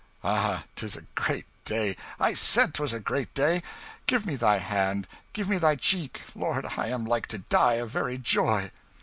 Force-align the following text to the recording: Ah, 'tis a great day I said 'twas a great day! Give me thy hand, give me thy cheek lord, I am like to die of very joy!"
Ah, 0.23 0.63
'tis 0.75 0.95
a 0.95 1.03
great 1.13 1.45
day 1.63 1.95
I 2.19 2.33
said 2.33 2.73
'twas 2.73 2.91
a 2.91 2.99
great 2.99 3.31
day! 3.35 3.61
Give 4.07 4.25
me 4.25 4.35
thy 4.35 4.57
hand, 4.57 5.07
give 5.31 5.47
me 5.47 5.59
thy 5.59 5.75
cheek 5.75 6.23
lord, 6.33 6.65
I 6.75 6.87
am 6.87 7.05
like 7.05 7.27
to 7.27 7.37
die 7.37 7.75
of 7.75 7.91
very 7.91 8.17
joy!" 8.17 8.71